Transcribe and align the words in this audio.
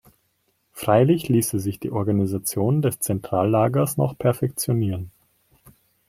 Freilich 0.71 1.29
ließe 1.29 1.59
sich 1.59 1.79
die 1.79 1.91
Organisation 1.91 2.81
des 2.81 2.99
Zentrallagers 3.01 3.97
noch 3.97 4.17
perfektionieren. 4.17 5.11